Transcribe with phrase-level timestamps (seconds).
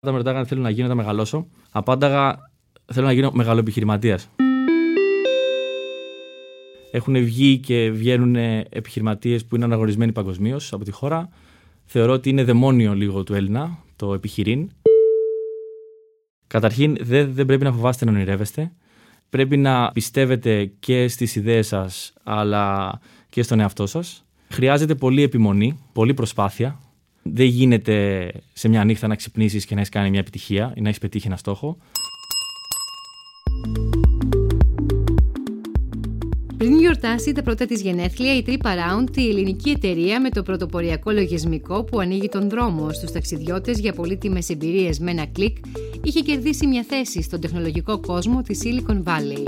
[0.00, 2.38] Όταν με ρωτάγανε τι θέλω να γίνω όταν μεγαλώσω, απάνταγα
[2.86, 4.30] θέλω να γίνω μεγαλοεπιχειρηματίας.
[6.92, 8.36] Έχουν βγει και βγαίνουν
[8.68, 11.28] επιχειρηματίες που είναι αναγνωρισμένοι παγκοσμίως από τη χώρα.
[11.84, 14.70] Θεωρώ ότι είναι δαιμόνιο λίγο του Έλληνα το επιχειρήν.
[16.46, 18.72] Καταρχήν, δεν, δεν πρέπει να φοβάστε να ονειρεύεστε.
[19.28, 24.24] Πρέπει να πιστεύετε και στις ιδέες σας, αλλά και στον εαυτό σας.
[24.48, 26.80] Χρειάζεται πολύ επιμονή, πολύ προσπάθεια.
[27.32, 30.88] Δεν γίνεται σε μια νύχτα να ξυπνήσεις και να έχεις κάνει μια επιτυχία ή να
[30.88, 31.76] έχεις πετύχει ένα στόχο.
[36.56, 41.10] Πριν γιορτάσει τα πρώτα της γενέθλια, η Trip Around, η ελληνική εταιρεία με το πρωτοποριακό
[41.10, 45.56] λογισμικό που ανοίγει τον δρόμο στους ταξιδιώτες για πολύτιμες εμπειρίες με ένα κλικ,
[46.02, 49.44] είχε κερδίσει μια θέση στον τεχνολογικό κόσμο της Silicon Valley.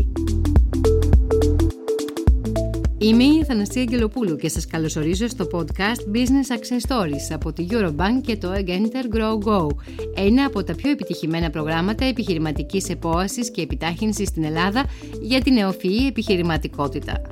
[3.02, 8.20] Είμαι η Αθανασία Αγγελοπούλου και σας καλωσορίζω στο podcast Business Access Stories από τη Eurobank
[8.22, 9.66] και το Enter Grow Go,
[10.14, 14.84] ένα από τα πιο επιτυχημένα προγράμματα επιχειρηματικής επόασης και επιτάχυνσης στην Ελλάδα
[15.20, 17.22] για την νεοφυή επιχειρηματικότητα.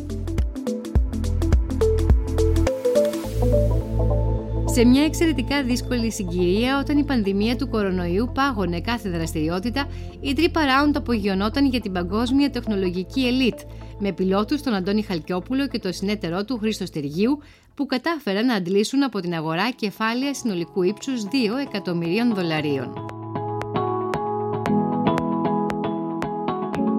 [4.64, 9.88] Σε μια εξαιρετικά δύσκολη συγκυρία, όταν η πανδημία του κορονοϊού πάγωνε κάθε δραστηριότητα,
[10.20, 13.58] η Trip Around απογειωνόταν για την παγκόσμια τεχνολογική ελίτ,
[13.98, 17.38] με πιλότους τον Αντώνη Χαλκιόπουλο και το συνέτερό του Χρήστο Στεργίου,
[17.74, 21.28] που κατάφεραν να αντλήσουν από την αγορά κεφάλαια συνολικού ύψους 2
[21.66, 22.92] εκατομμυρίων δολαρίων.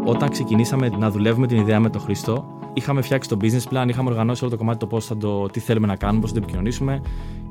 [0.05, 4.09] Όταν ξεκινήσαμε να δουλεύουμε την ιδέα με τον Χρήστο, είχαμε φτιάξει το business plan, είχαμε
[4.09, 6.43] οργανώσει όλο το κομμάτι το πώς θα το, τι θέλουμε να κάνουμε, πώς θα το
[6.43, 7.01] επικοινωνήσουμε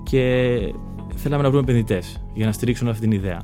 [0.02, 0.74] και
[1.14, 3.42] θέλαμε να βρούμε επενδυτές για να στηρίξουν αυτή την ιδέα.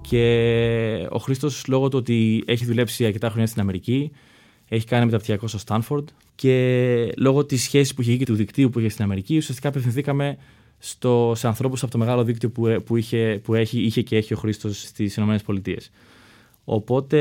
[0.00, 4.10] Και ο Χρήστος, λόγω του ότι έχει δουλέψει αρκετά χρόνια στην Αμερική,
[4.68, 8.78] έχει κάνει μεταπτυχιακό στο Στάνφορντ και λόγω της σχέσης που είχε και του δικτύου που
[8.78, 10.36] είχε στην Αμερική, ουσιαστικά απευθυνθήκαμε
[10.78, 14.34] στο, σε ανθρώπους από το μεγάλο δίκτυο που, που, είχε, που έχει, είχε και έχει
[14.34, 15.40] ο Χρήστος στις ΗΠΑ.
[16.64, 17.18] Οπότε,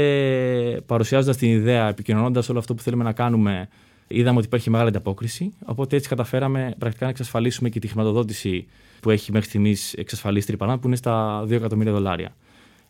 [0.86, 3.70] παρουσιάζοντας την ιδέα, επικοινωνώντας όλο αυτό που θέλουμε να κάνουμε,
[4.08, 5.53] είδαμε ότι υπάρχει μεγάλη ανταπόκριση.
[5.66, 8.68] Οπότε, έτσι καταφέραμε πρακτικά να εξασφαλίσουμε και τη χρηματοδότηση
[9.00, 12.36] που έχει μέχρι στιγμής εξασφαλίσει τρυπανά, που είναι στα 2 εκατομμύρια δολάρια.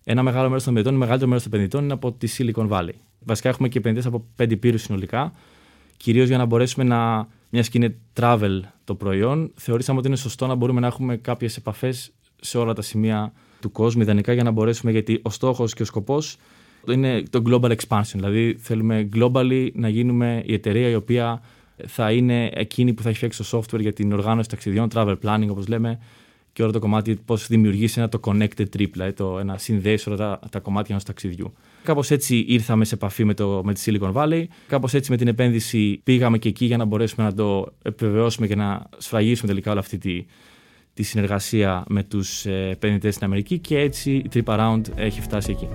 [0.03, 2.93] Ένα μεγάλο μέρος των επενδυτών, μεγαλύτερο μέρος των επενδυτών είναι από τη Silicon Valley.
[3.19, 5.33] Βασικά, έχουμε και επενδυτές από πέντε πύρους συνολικά,
[5.97, 7.27] κυρίως για να μπορέσουμε να.
[7.49, 11.57] Μιας και είναι travel το προϊόν, θεωρήσαμε ότι είναι σωστό να μπορούμε να έχουμε κάποιες
[11.57, 12.11] επαφές
[12.41, 15.85] σε όλα τα σημεία του κόσμου, ιδανικά για να μπορέσουμε, γιατί ο στόχος και ο
[15.85, 16.37] σκοπός
[16.87, 18.13] είναι το global expansion.
[18.13, 21.41] Δηλαδή, θέλουμε globally να γίνουμε η εταιρεία η οποία
[21.87, 25.47] θα είναι εκείνη που θα έχει φτιάξει το software για την οργάνωση ταξιδιών, travel planning,
[25.49, 25.99] όπως λέμε,
[26.53, 30.17] και όλο το κομμάτι πώς δημιουργήσει ένα το connected trip, δηλαδή το, ένα συνδέσει όλα
[30.17, 31.53] τα, τα κομμάτια ενός ταξιδιού.
[31.83, 34.43] Κάπως έτσι ήρθαμε σε επαφή με, το, με τη Silicon Valley.
[34.67, 38.55] Κάπως έτσι με την επένδυση πήγαμε και εκεί για να μπορέσουμε να το επιβεβαιώσουμε και
[38.55, 40.25] να σφραγίσουμε τελικά όλη αυτή τη,
[40.93, 45.51] τη συνεργασία με τους ε, επενδυτές στην Αμερική και έτσι η Trip Around έχει φτάσει
[45.51, 45.67] εκεί.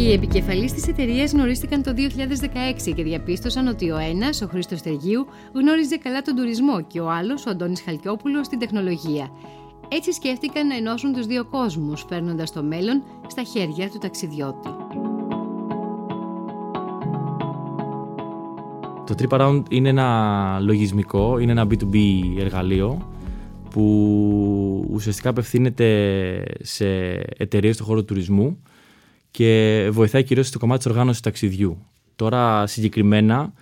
[0.00, 5.26] Οι επικεφαλείς της εταιρείας γνωρίστηκαν το 2016 και διαπίστωσαν ότι ο ένας, ο Χρήστος Τεργίου,
[5.54, 9.30] γνώριζε καλά τον τουρισμό και ο άλλος, ο Αντώνης Χαλκιόπουλος, την τεχνολογία.
[9.88, 14.68] Έτσι σκέφτηκαν να ενώσουν τους δύο κόσμους, φέρνοντας το μέλλον στα χέρια του ταξιδιώτη.
[19.06, 21.96] Το Trip είναι ένα λογισμικό, είναι ένα B2B
[22.38, 23.08] εργαλείο
[23.70, 23.84] που
[24.92, 26.86] ουσιαστικά απευθύνεται σε
[27.36, 28.58] εταιρείες στον χώρο του τουρισμού
[29.30, 31.78] και βοηθάει κυρίως στο κομμάτι της οργάνωσης ταξιδιού.
[32.16, 33.52] Τώρα συγκεκριμένα,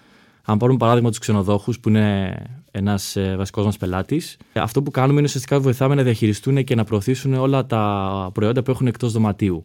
[0.45, 2.37] αν πάρουμε παράδειγμα τους ξενοδόχους, που είναι
[2.71, 6.84] ένας ε, βασικός μας πελάτης, αυτό που κάνουμε είναι ουσιαστικά βοηθάμε να διαχειριστούν και να
[6.84, 9.65] προωθήσουν όλα τα προϊόντα που έχουν εκτός δωματίου.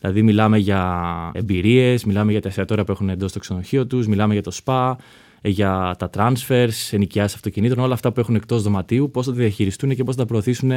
[0.00, 4.32] Δηλαδή, μιλάμε για εμπειρίες, μιλάμε για τα εστιατόρια που έχουν εντός στο ξενοδοχείο τους, μιλάμε
[4.32, 4.94] για το spa,
[5.42, 9.94] για τα transfers, ενοικιάσει αυτοκινήτων, όλα αυτά που έχουν εκτός δωματίου, πώς θα τα διαχειριστούν
[9.94, 10.72] και πώς θα τα προωθήσουν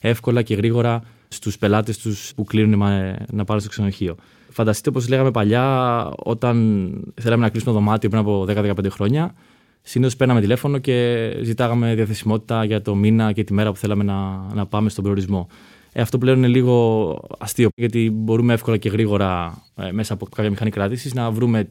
[0.00, 2.78] εύκολα και γρήγορα στους πελάτες τους που κλείνουν
[3.30, 4.16] να πάρουν στο ξενοδοχείο.
[4.50, 9.34] Φανταστείτε όπως λέγαμε παλιά, όταν θέλαμε να κλείσουμε το δωμάτιο πριν από 10-15 χρόνια,
[9.82, 14.46] συνήθως παίρναμε τηλέφωνο και ζητάγαμε διαθεσιμότητα για το μήνα και τη μέρα που θέλαμε να,
[14.54, 15.46] να πάμε στον προορισμό.
[15.92, 20.50] Ε, αυτό πλέον είναι λίγο αστείο, γιατί μπορούμε εύκολα και γρήγορα ε, μέσα από κάποια
[20.50, 21.68] μηχανή κράτησης να βρούμε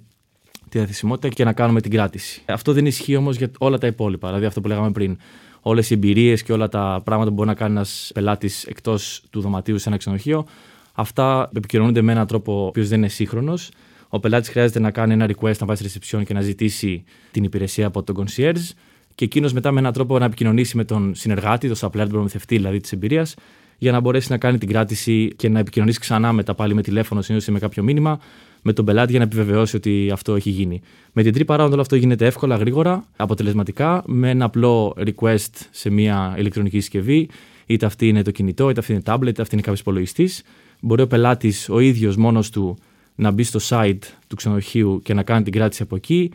[0.69, 2.41] τη διαθεσιμότητα και να κάνουμε την κράτηση.
[2.45, 4.27] Αυτό δεν ισχύει όμως για όλα τα υπόλοιπα.
[4.27, 5.17] Δηλαδή αυτό που λέγαμε πριν
[5.61, 9.41] όλες οι εμπειρίες και όλα τα πράγματα που μπορεί να κάνει ένας πελάτης εκτός του
[9.41, 10.45] δωματίου σε ένα ξενοδοχείο,
[10.93, 13.71] αυτά επικοινωνούνται με έναν τρόπο ο οποίος δεν είναι σύγχρονος.
[14.09, 17.43] Ο πελάτης χρειάζεται να κάνει ένα request, να πάει στη reception και να ζητήσει την
[17.43, 18.69] υπηρεσία από τον concierge.
[19.15, 22.55] Και εκείνος μετά με έναν τρόπο να επικοινωνήσει με τον συνεργάτη, τον supplier, τον προμηθευτή
[22.55, 23.35] δηλαδή της εμπειρίας,
[23.77, 27.21] για να μπορέσει να κάνει την κράτηση και να επικοινωνήσει ξανά μετά πάλι με τηλέφωνο
[27.21, 28.19] συνήθως ή με κάποιο μήνυμα,
[28.61, 30.81] με τον πελάτη για να επιβεβαιώσει ότι αυτό έχει γίνει.
[31.13, 35.89] Με την Trip Around όλο αυτό γίνεται εύκολα, γρήγορα, αποτελεσματικά, με ένα απλό request σε
[35.89, 37.29] μια ηλεκτρονική συσκευή,
[37.65, 40.43] είτε αυτή είναι το κινητό, είτε αυτή είναι tablet, είτε αυτή είναι κάποιος υπολογιστής.
[40.81, 42.77] Μπορεί ο πελάτης ο ίδιος μόνος του
[43.15, 46.31] να μπει στο site του ξενοδοχείου και να κάνει την κράτηση από εκεί,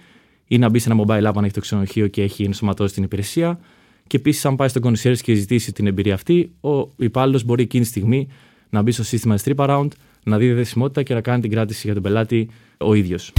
[0.46, 3.02] ή να μπει σε ένα mobile app αν έχει το ξενοδοχείο και έχει ενσωματώσει την
[3.02, 3.60] υπηρεσία.
[4.06, 7.82] Και επίσης, αν πάει στον concierge και ζητήσει την εμπειρία αυτή, ο υπάλληλος μπορεί εκείνη
[7.82, 8.28] τη στιγμή
[8.70, 9.88] να μπει στο σύστημα Strip Around,
[10.24, 12.48] να δει δεσιμότητα και να κάνει την κράτηση για τον πελάτη
[12.78, 13.32] ο ίδιος.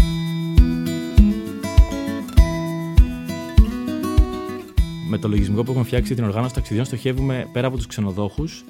[5.09, 8.63] Με το λογισμικό που έχουμε φτιάξει την οργάνωση ταξιδιών, στοχεύουμε πέρα από τους ξενοδόχους,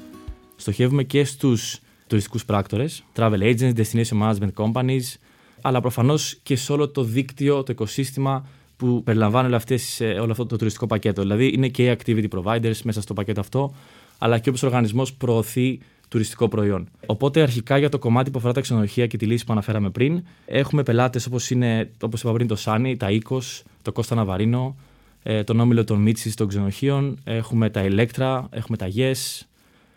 [0.56, 5.16] στοχεύουμε και στους τουριστικούς πράκτορες, travel agents, destination management companies,
[5.62, 10.31] αλλά προφανώς και σε όλο το δίκτυο, το οικοσύστημα που περιλαμβάνει όλο, αυτές, ε, όλο
[10.31, 11.21] αυτό το τουριστικό πακέτο.
[11.21, 13.74] Δηλαδή είναι και οι activity providers μέσα στο πακέτο αυτό,
[14.18, 16.90] αλλά και όποιο οργανισμός προωθεί τουριστικό προϊόν.
[17.06, 20.24] Οπότε αρχικά για το κομμάτι που αφορά τα ξενοδοχεία και τη λύση που αναφέραμε πριν,
[20.46, 23.42] έχουμε πελάτες όπως είναι, όπως είπα πριν, το Σάνι, τα Οίκο,
[23.82, 24.76] το Κώστα Ναβαρίνο,
[25.24, 29.46] ε, τον όμιλο των Μίτσης των ξενοδοχείων, έχουμε τα Ελέκτρα, έχουμε τα Yes,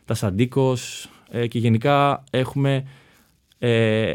[0.05, 0.76] τα Σαντίκο
[1.31, 2.85] ε, και γενικά έχουμε
[3.58, 4.14] ε,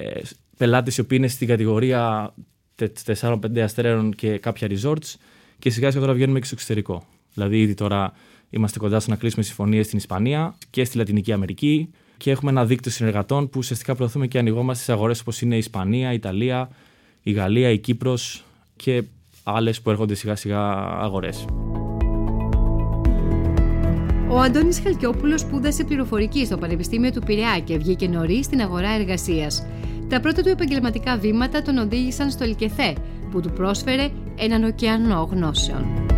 [0.57, 2.33] πελάτες οι οποίοι είναι στην κατηγορία
[3.15, 5.15] 4-5 αστέρων και κάποια resorts
[5.59, 7.03] και σιγά σιγά τώρα βγαίνουμε και στο εξωτερικό.
[7.33, 8.13] Δηλαδή, ήδη τώρα
[8.53, 12.65] είμαστε κοντά στο να κλείσουμε συμφωνίες στην Ισπανία και στη Λατινική Αμερική και έχουμε ένα
[12.65, 16.69] δίκτυο συνεργατών που ουσιαστικά προωθούμε και ανοιγόμαστε σε αγορές όπως είναι η Ισπανία, η Ιταλία,
[17.23, 18.43] η Γαλλία, η Κύπρος
[18.75, 19.03] και
[19.43, 20.61] άλλες που έρχονται σιγά σιγά
[21.01, 21.45] αγορές.
[24.29, 29.65] Ο Αντώνης Χαλκιόπουλος σπούδασε πληροφορική στο Πανεπιστήμιο του Πειραιά και βγήκε νωρίς στην αγορά εργασίας.
[30.09, 32.95] Τα πρώτα του επαγγελματικά βήματα τον οδήγησαν στο Ελκεθέ,
[33.31, 36.10] που του πρόσφερε έναν ωκεανό γνώσεων.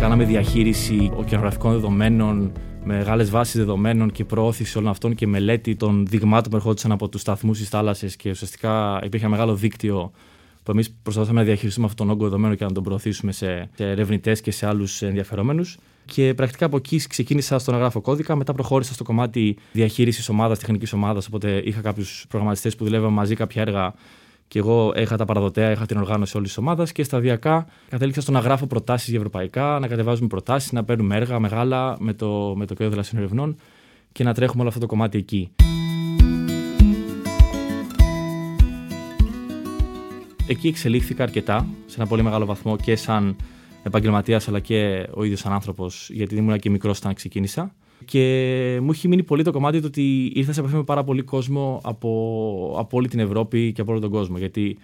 [0.00, 2.52] Κάναμε διαχείριση ωκεανογραφικών δεδομένων,
[2.84, 7.20] μεγάλες βάσεις δεδομένων και προώθηση όλων αυτών και μελέτη των δειγμάτων που ερχόντουσαν από τους
[7.20, 10.10] σταθμούς τη θάλασσα και ουσιαστικά υπήρχε ένα μεγάλο δίκτυο
[10.62, 13.84] που εμείς προσπαθούσαμε να διαχειριστούμε αυτόν τον όγκο δεδομένων και να τον προωθήσουμε σε, σε
[13.90, 15.78] ερευνητές και σε άλλους ενδιαφερόμενους.
[16.04, 18.36] Και πρακτικά από εκεί ξεκίνησα στο να γράφω κώδικα.
[18.36, 21.26] Μετά προχώρησα στο κομμάτι διαχείρισης ομάδας, τεχνικής ομάδας.
[21.26, 23.94] Οπότε είχα κάποιους προγραμματιστές που δουλεύαν μαζί κάποια έργα
[24.50, 28.32] και εγώ είχα τα παραδοτέα, είχα την οργάνωση όλης της ομάδας και σταδιακά κατέληξα στο
[28.32, 32.66] να γράφω προτάσεις για ευρωπαϊκά, να κατεβάζουμε προτάσεις, να παίρνουμε έργα μεγάλα με το, με
[32.66, 33.56] το κέντρο δελασίων ερευνών
[34.12, 35.50] και να τρέχουμε όλο αυτό το κομμάτι εκεί.
[40.46, 43.36] Εκεί εξελίχθηκα αρκετά, σε ένα πολύ μεγάλο βαθμό και σαν
[43.82, 47.74] επαγγελματίας αλλά και ο ίδιος σαν άνθρωπος, γιατί ήμουν και μικρός όταν ξεκίνησα.
[48.04, 51.22] Και μου έχει μείνει πολύ το κομμάτι του ότι ήρθα σε επαφή με πάρα πολύ
[51.22, 54.38] κόσμο από, από όλη την Ευρώπη και από όλο τον κόσμο.
[54.38, 54.78] Γιατί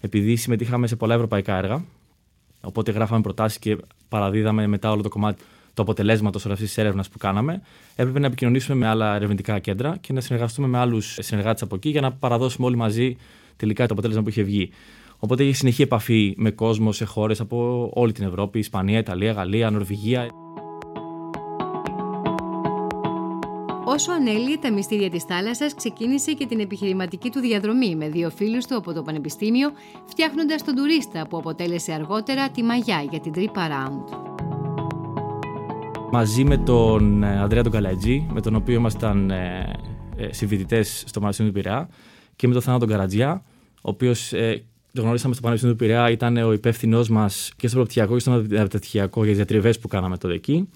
[0.00, 1.84] επειδή συμμετείχαμε σε πολλά ευρωπαϊκά έργα,
[2.60, 3.76] οπότε γράφαμε προτάσεις και
[4.08, 5.42] παραδίδαμε μετά όλο το κομμάτι
[5.74, 7.62] του αποτελέσματος αυτής της έρευνας που κάναμε,
[7.96, 11.88] έπρεπε να επικοινωνήσουμε με άλλα ερευνητικά κέντρα και να συνεργαστούμε με άλλους συνεργάτες από εκεί
[11.88, 13.16] για να παραδώσουμε όλοι μαζί
[13.56, 14.70] τελικά το αποτέλεσμα που είχε βγει.
[15.18, 19.70] Οπότε έχει συνεχή επαφή με κόσμο σε χώρες από όλη την Ευρώπη, Ισπανία, Ιταλία, Γαλλία,
[19.70, 20.28] Νορβηγία.
[23.94, 28.66] Όσο ανέλυε τα μυστήρια της θάλασσας, ξεκίνησε και την επιχειρηματική του διαδρομή με δύο φίλους
[28.66, 29.70] του από το Πανεπιστήμιο,
[30.06, 34.16] φτιάχνοντας τον τουρίστα που αποτέλεσε αργότερα τη μαγιά για την Trip Around.
[36.10, 39.72] Μαζί με τον ε, Ανδρέα τον Καλατζή, με τον οποίο ήμασταν ε,
[40.16, 41.88] ε, συμφοιτητές στο Πανεπιστήμιο του Πειραιά,
[42.36, 43.42] και με τον Θάνο τον Καρατζιά,
[43.74, 47.76] ο οποίος ε, το γνωρίσαμε στο Πανεπιστήμιο του Πειραιά, ήταν ο υπεύθυνός μας και στο
[47.76, 50.68] προπτυχιακό και στο μεταπτυχιακό για τις διατριβές που κάναμε τότε εκεί.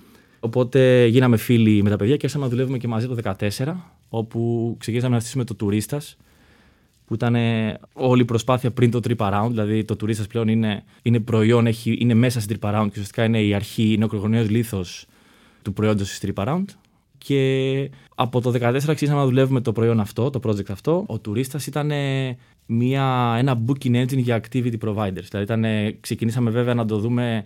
[0.47, 3.75] Οπότε γίναμε φίλοι με τα παιδιά και άρχισαμε να δουλεύουμε και μαζί το 2014,
[4.09, 6.17] όπου ξεκίνησαμε να στήσουμε το τουρίστας,
[7.05, 7.37] που ήταν
[7.93, 9.49] όλη η προσπάθεια πριν το Trip Around.
[9.49, 13.25] Δηλαδή, το τουρίστας πλέον είναι, είναι προϊόν, έχει, είναι μέσα στην Trip Around και ουσιαστικά
[13.25, 15.07] είναι η αρχή, είναι ο κρογωνιαίο λίθος
[15.63, 16.65] του προϊόντος της Trip Around.
[17.19, 21.05] Και από το 2014 ξεκίνησαμε να δουλεύουμε το προϊόν αυτό, το project αυτό.
[21.07, 21.93] Ο τουρίστας ήταν
[22.67, 25.27] μια, ένα booking engine για activity providers.
[25.31, 25.65] Δηλαδή, ήταν,
[26.01, 27.45] ξεκινήσαμε βέβαια να το δούμε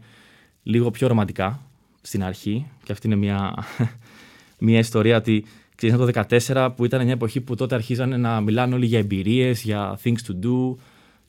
[0.63, 1.70] λίγο πιο ρομαντικά
[2.01, 2.67] στην αρχή.
[2.83, 3.55] Και αυτή είναι μια,
[4.59, 8.75] μια ιστορία ότι ξεκίνησα το 2014 που ήταν μια εποχή που τότε αρχίζανε να μιλάνε
[8.75, 10.77] όλοι για εμπειρίες, για things to do.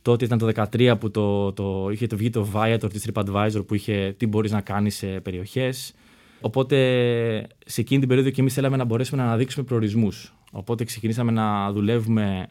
[0.02, 3.76] Τότε ήταν το 2013 που το, το, είχε το βγει το Viator τη TripAdvisor που
[3.76, 5.94] είχε τι μπορείς να κάνεις σε περιοχές.
[6.42, 6.78] Οπότε
[7.66, 10.34] σε εκείνη την περίοδο και εμείς θέλαμε να μπορέσουμε να αναδείξουμε προορισμούς.
[10.52, 12.48] Οπότε ξεκινήσαμε να δουλεύουμε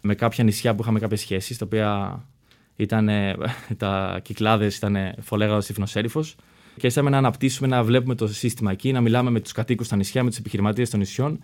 [0.00, 2.22] με κάποια νησιά που είχαμε κάποιες σχέσεις, τα οποία
[2.76, 3.08] ήταν
[3.76, 6.24] τα κυκλάδες, ήταν φολέγα Τυφνοσέριφο.
[6.76, 9.96] Και ήρθαμε να αναπτύσσουμε, να βλέπουμε το σύστημα εκεί, να μιλάμε με τους κατοίκους στα
[9.96, 11.38] νησιά, με τους επιχειρηματίες των νησιών,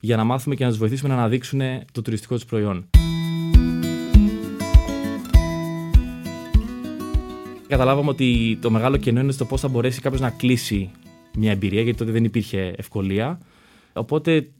[0.00, 1.60] για να μάθουμε και να τους βοηθήσουμε να αναδείξουν
[1.92, 2.88] το τουριστικό τους προϊόν.
[7.68, 10.90] Καταλάβαμε ότι το μεγάλο κενό είναι στο πώς θα μπορέσει κάποιος να κλείσει
[11.36, 13.40] μια εμπειρία, γιατί τότε δεν υπήρχε ευκολία.
[13.92, 14.50] Οπότε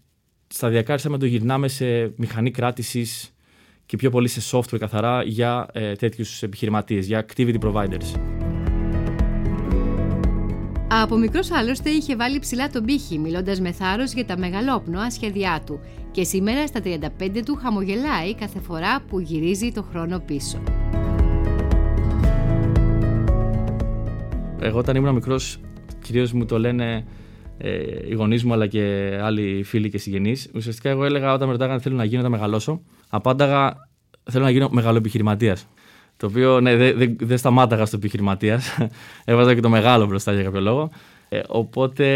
[0.47, 3.35] σταδιακά άρχισαμε να το γυρνάμε σε μηχανή κράτησης
[3.87, 8.36] και πιο πολύ σε software καθαρά για ε, τέτοιους επιχειρηματίες, για activity providers.
[11.03, 15.63] Από μικρός άλλωστε είχε βάλει ψηλά τον πύχη, μιλώντας με θάρρος για τα μεγαλόπνοα σχέδιά
[15.67, 15.81] του.
[16.11, 20.63] Και σήμερα στα 35 του χαμογελάει κάθε φορά που γυρίζει το χρόνο πίσω.
[24.61, 25.61] Εγώ όταν ήμουν μικρός,
[26.03, 27.05] κυρίως μου το λένε
[27.59, 30.51] ε, οι γονείς μου αλλά και άλλοι φίλοι και συγγενείς.
[30.55, 33.77] Ουσιαστικά, εγώ έλεγα όταν με ρωτάγανε θέλω να γίνω όταν μεγαλώσω, απάνταγα
[34.31, 35.67] θέλω να γίνω μεγαλοεπιχειρηματίας.
[36.17, 38.77] Το οποίο ναι, δεν δε, δε σταμάταγα στο επιχειρηματίας.
[39.25, 40.91] Έβαζα και το μεγάλο μπροστά για κάποιο λόγο.
[41.29, 42.07] Ε, οπότε,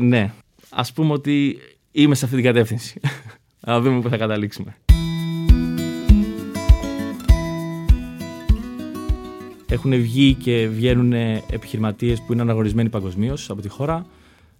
[0.00, 0.32] ναι,
[0.70, 1.58] ας πούμε ότι
[1.92, 3.00] είμαι σε αυτή την κατεύθυνση.
[3.66, 4.76] Να δούμε πού θα καταλήξουμε.
[9.70, 11.12] Έχουν βγει και βγαίνουν
[11.50, 14.06] επιχειρηματίες που είναι αναγνωρισμένοι παγκοσμίως από τη χώρα.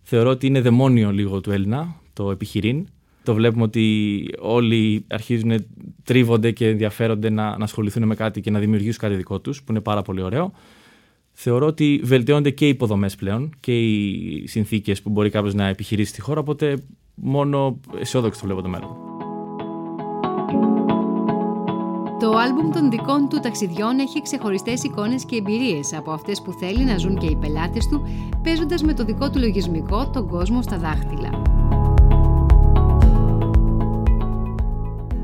[0.02, 2.86] Θεωρώ ότι είναι δαιμόνιο λίγο του Έλληνα το επιχειρήν.
[3.28, 5.66] Το βλέπουμε ότι όλοι αρχίζουν,
[6.04, 9.72] τρίβονται και ενδιαφέρονται να, να ασχοληθούν με κάτι και να δημιουργήσουν κάτι δικό τους, που
[9.72, 10.52] είναι πάρα πολύ ωραίο.
[11.32, 16.10] Θεωρώ ότι βελτιώνονται και οι υποδομές πλέον και οι συνθήκες που μπορεί κάποιος να επιχειρήσει
[16.10, 16.40] στη χώρα.
[16.40, 18.96] Οπότε μόνο αισιόδοξο το βλέπω το μέλλον.
[22.20, 26.84] Το άλμπουμ των δικών του ταξιδιών έχει ξεχωριστές εικόνες και εμπειρίες από αυτές που θέλει
[26.84, 28.06] να ζουν και οι πελάτες του,
[28.42, 31.47] παίζοντας με το δικό του λογισμικό τον κόσμο στα δάχτυλα.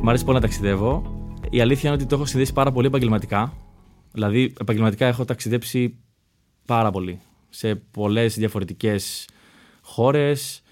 [0.04, 1.02] Μ' αρέσει πολύ να ταξιδεύω.
[1.50, 3.56] Η αλήθεια είναι ότι το έχω συνδέσει πάρα πολύ επαγγελματικά.
[4.12, 5.96] Δηλαδή, επαγγελματικά έχω ταξιδέψει
[6.66, 7.20] πάρα πολύ.
[7.48, 9.28] Σε πολλές διαφορετικές
[9.80, 10.62] χώρες,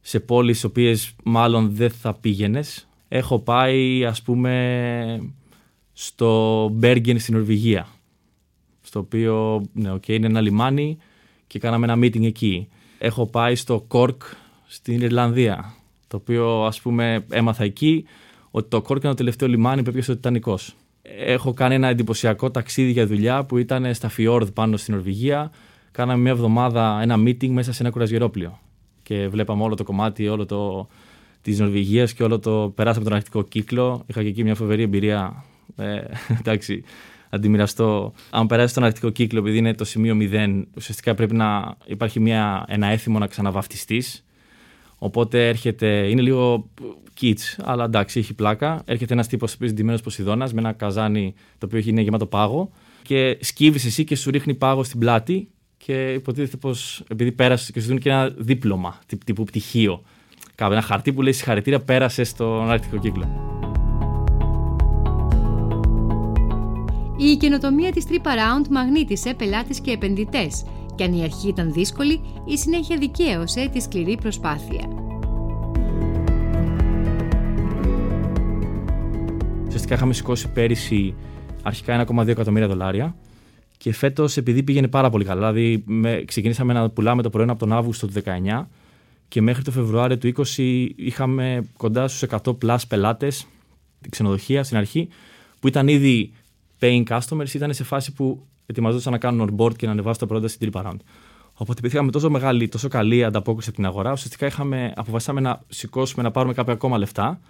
[0.00, 2.88] σε πόλεις στις οποίες μάλλον δεν θα πήγαινες.
[3.08, 5.32] Έχω πάει, ας πούμε,
[5.92, 7.86] στο Μπέργκεν στην Νορβηγία.
[8.80, 10.98] Στο οποίο, ναι, okay, είναι ένα λιμάνι
[11.46, 12.68] και κάναμε ένα meeting εκεί.
[12.98, 14.22] Έχω πάει στο Κόρκ
[14.66, 15.74] στην Ιρλανδία.
[16.06, 18.04] Το οποίο, ας πούμε, έμαθα εκεί
[18.50, 20.74] ότι το Κόρκ είναι το τελευταίο λιμάνι που έπιασε ο Τιτανικός.
[21.02, 25.50] Έχω κάνει ένα εντυπωσιακό ταξίδι για δουλειά που ήταν στα Φιόρδ πάνω στην Νορβηγία.
[25.90, 28.58] Κάναμε μια εβδομάδα ένα meeting μέσα σε ένα κουραζιερόπλιο.
[29.02, 30.88] Και βλέπαμε όλο το κομμάτι, όλο το,
[31.42, 32.72] της Νορβηγίας και όλο το.
[32.74, 34.02] Περάσαμε τον αρχικό κύκλο.
[34.06, 35.44] Είχα και εκεί μια φοβερή εμπειρία
[35.76, 36.00] ε,
[36.40, 36.84] εντάξει,
[37.30, 38.12] αντιμοιραστώ.
[38.30, 42.64] Αν περάσει τον αρκτικό κύκλο, επειδή είναι το σημείο 0, ουσιαστικά πρέπει να υπάρχει μια,
[42.68, 44.24] ένα έθιμο να ξαναβαφτιστείς.
[44.98, 46.70] Οπότε έρχεται, είναι λίγο
[47.20, 48.82] kits, αλλά εντάξει, έχει πλάκα.
[48.84, 52.70] Έρχεται ένας τύπος ντυμένος Ποσειδώνα με ένα καζάνι το οποίο είναι γεμάτο πάγο
[53.02, 55.48] και σκύβεις εσύ και σου ρίχνει πάγο στην πλάτη.
[55.76, 60.02] Και υποτίθεται πως επειδή πέρασες και σου δίνουν και ένα δίπλωμα τύπου πτυχίο.
[60.54, 63.48] Κάπου ένα χαρτί που λέει συγχαρητήρια, πέρασες στον αρκτικό κύκλο.
[67.16, 70.64] Η καινοτομία της Trip Around μαγνήτησε πελάτες και επενδυτές
[70.98, 74.88] και αν η αρχή ήταν δύσκολη, η συνέχεια δικαίωσε τη σκληρή προσπάθεια.
[79.66, 81.14] Ουσιαστικά είχαμε σηκώσει πέρυσι
[81.62, 83.16] αρχικά 1,2 εκατομμύρια δολάρια
[83.76, 87.58] και φέτος επειδή πήγαινε πάρα πολύ καλά, δηλαδή με, ξεκινήσαμε να πουλάμε το προϊόν από
[87.58, 88.64] τον Αύγουστο του 19
[89.28, 93.46] και μέχρι το Φεβρουάριο του 20 είχαμε κοντά στους 100 plus πελάτες
[94.10, 95.08] ξενοδοχεία στην αρχή
[95.60, 96.32] που ήταν ήδη
[96.80, 100.48] paying customers ήταν σε φάση που ετοιμαζόταν να κάνουν onboard και να ανεβάσουν τα προϊόντα
[100.48, 100.96] στην trip around.
[101.52, 105.62] Οπότε επειδή είχαμε τόσο μεγάλη, τόσο καλή ανταπόκριση από την αγορά, ουσιαστικά είχαμε, αποφασίσαμε να
[105.68, 107.40] σηκώσουμε να πάρουμε κάποια ακόμα λεφτά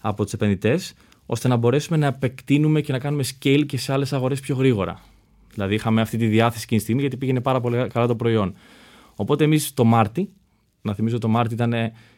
[0.00, 0.94] από τους επενδυτές,
[1.26, 5.02] ώστε να μπορέσουμε να επεκτείνουμε και να κάνουμε scale και σε άλλες αγορές πιο γρήγορα.
[5.54, 8.54] Δηλαδή είχαμε αυτή τη διάθεση εκείνη τη στιγμή γιατί πήγαινε πάρα πολύ καλά το προϊόν.
[9.14, 10.28] Οπότε εμείς το Μάρτι,
[10.82, 11.72] να θυμίζω το Μάρτι ήταν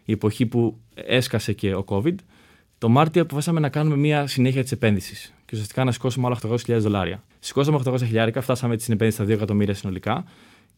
[0.04, 2.14] η εποχή που έσκασε και ο COVID,
[2.78, 6.78] το Μάρτιο αποφάσισαμε να κάνουμε μια συνέχεια της επένδυσης και ουσιαστικά να σηκώσουμε άλλα 800.000
[6.78, 7.22] δολάρια.
[7.38, 10.24] Σηκώσαμε 800 χιλιάρικα, φτάσαμε την επένδυση στα 2 εκατομμύρια συνολικά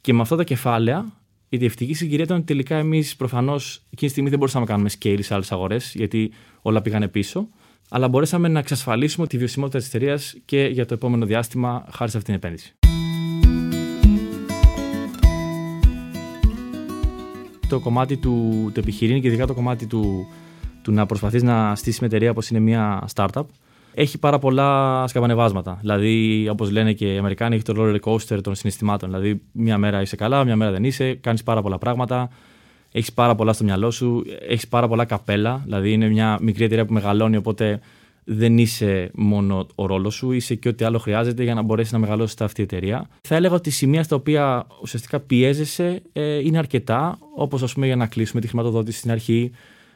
[0.00, 1.12] και με αυτά τα κεφάλαια
[1.48, 4.90] η διευθυντική συγκυρία ήταν ότι τελικά εμείς προφανώς εκείνη τη στιγμή δεν μπορούσαμε να κάνουμε
[4.98, 7.48] scale σε άλλες αγορές γιατί όλα πήγανε πίσω.
[7.88, 12.16] Αλλά μπορέσαμε να εξασφαλίσουμε τη βιωσιμότητα της εταιρείας και για το επόμενο διάστημα χάρη σε
[12.16, 12.74] αυτή την επένδυση.
[17.68, 20.26] Το κομμάτι του, του επιχειρήν και ειδικά το κομμάτι του,
[20.82, 23.44] του να προσπαθείς να στήσεις μια εταιρεία όπως είναι μια startup
[23.94, 25.78] έχει πάρα πολλά σκαμπανεβάσματα.
[25.80, 29.08] Δηλαδή, όπως λένε και οι Αμερικάνοι, έχεις το roller coaster των συναισθημάτων.
[29.10, 32.30] Δηλαδή, μια μέρα είσαι καλά, μια μέρα δεν είσαι, κάνεις πάρα πολλά πράγματα,
[32.92, 35.60] έχεις πάρα πολλά στο μυαλό σου, έχεις πάρα πολλά καπέλα.
[35.64, 37.80] Δηλαδή, είναι μια μικρή εταιρεία που μεγαλώνει, οπότε
[38.24, 41.98] δεν είσαι μόνο ο ρόλος σου, είσαι και ό,τι άλλο χρειάζεται για να μπορέσεις να
[41.98, 43.08] μεγαλώσεις αυτή η εταιρεία.
[43.20, 47.96] Θα έλεγα ότι σημεία στα οποία ουσιαστικά πιέζεσαι ε, είναι αρκετά, όπως ας πούμε για
[47.96, 49.50] να κλείσουμε τη χρηματοδότηση στην αρχή.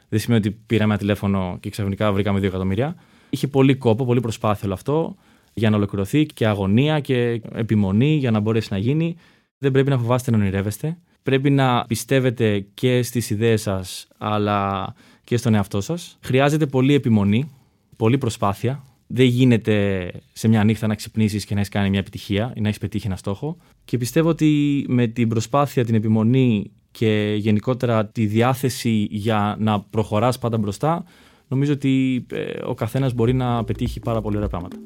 [0.08, 2.96] Δεν σημαίνει ότι πήραμε ένα τηλέφωνο και ξαφνικά βρήκαμε 2 εκατομμύρια.
[3.30, 5.16] Είχε πολύ κόπο, πολύ προσπάθεια όλο αυτό
[5.52, 9.16] για να ολοκληρωθεί και αγωνία και επιμονή για να μπορέσει να γίνει.
[9.58, 10.98] Δεν πρέπει να φοβάστε να ονειρεύεστε.
[11.22, 14.94] Πρέπει να πιστεύετε και στις ιδέες σας αλλά
[15.24, 16.18] και στον εαυτό σας.
[16.22, 17.50] Χρειάζεται πολύ επιμονή,
[17.96, 22.52] πολύ προσπάθεια δεν γίνεται σε μια νύχτα να ξυπνήσεις και να έχεις κάνει μια επιτυχία
[22.56, 23.56] ή να έχεις πετύχει ένα στόχο.
[23.84, 30.38] Και πιστεύω ότι με την προσπάθεια, την επιμονή και γενικότερα τη διάθεση για να προχωράς
[30.38, 31.04] πάντα μπροστά,
[31.48, 34.76] νομίζω ότι ε, ο καθένας μπορεί να πετύχει πάρα πολύ ωραία πράγματα.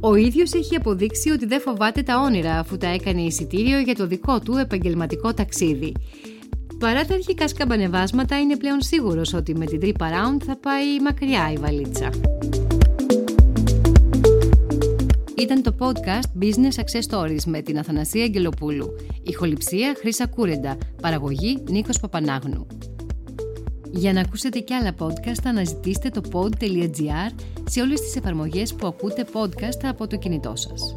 [0.00, 4.06] Ο ίδιος έχει αποδείξει ότι δεν φοβάται τα όνειρα αφού τα έκανε εισιτήριο για το
[4.06, 5.94] δικό του επαγγελματικό ταξίδι.
[6.78, 11.52] Παρά τα αρχικά σκαμπανεβάσματα είναι πλέον σίγουρος ότι με την τρύπα round θα πάει μακριά
[11.52, 12.10] η βαλίτσα.
[15.40, 18.96] Ήταν το podcast Business Success Stories με την Αθανασία Αγγελοπούλου.
[19.22, 20.78] Ηχοληψία Χρύσα Κούρεντα.
[21.02, 22.66] Παραγωγή Νίκος Παπανάγνου.
[23.90, 29.26] Για να ακούσετε και άλλα podcast αναζητήστε το pod.gr σε όλες τις εφαρμογές που ακούτε
[29.32, 30.94] podcast από το κινητό σας.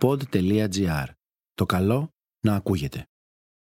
[0.00, 1.06] pod.gr.
[1.54, 2.08] Το καλό
[2.40, 3.09] να ακούγεται.